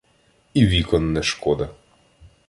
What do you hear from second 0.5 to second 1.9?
І вікон не шкода.